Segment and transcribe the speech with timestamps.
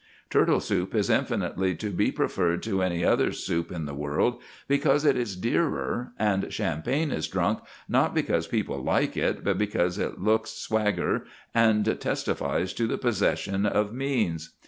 [0.31, 5.05] Turtle soup is infinitely to be preferred to any other soup in the world because
[5.05, 10.19] it is dearer, and champagne is drunk, not because people like it, but because it
[10.19, 14.55] looks swagger and testifies to the possession of means.